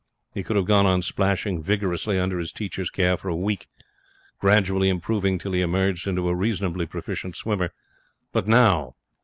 He 0.33 0.41
could 0.41 0.55
have 0.55 0.65
gone 0.65 0.87
on 0.87 1.03
splashing 1.03 1.61
vigorously 1.61 2.17
under 2.17 2.39
his 2.39 2.51
teacher's 2.51 2.89
care 2.89 3.15
for 3.17 3.29
a 3.29 3.35
week, 3.35 3.67
gradually 4.39 4.89
improving 4.89 5.37
till 5.37 5.51
he 5.51 5.61
emerged 5.61 6.07
into 6.07 6.27
a 6.27 6.33
reasonably 6.33 6.87
proficient 6.87 7.35
swimmer. 7.35 7.69
But 8.31 8.47
now! 8.47 8.95